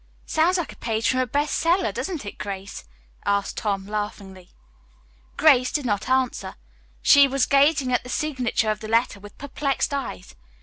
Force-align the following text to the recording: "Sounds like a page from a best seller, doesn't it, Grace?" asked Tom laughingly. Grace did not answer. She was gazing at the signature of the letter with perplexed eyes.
"Sounds 0.25 0.57
like 0.57 0.73
a 0.73 0.77
page 0.77 1.07
from 1.07 1.19
a 1.19 1.27
best 1.27 1.55
seller, 1.55 1.91
doesn't 1.91 2.25
it, 2.25 2.39
Grace?" 2.39 2.85
asked 3.23 3.57
Tom 3.57 3.85
laughingly. 3.85 4.49
Grace 5.37 5.71
did 5.71 5.85
not 5.85 6.09
answer. 6.09 6.55
She 7.03 7.27
was 7.27 7.45
gazing 7.45 7.93
at 7.93 8.01
the 8.01 8.09
signature 8.09 8.71
of 8.71 8.79
the 8.79 8.87
letter 8.87 9.19
with 9.19 9.37
perplexed 9.37 9.93
eyes. 9.93 10.33